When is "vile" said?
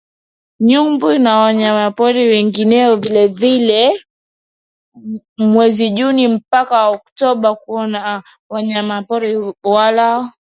2.95-3.27, 3.27-3.83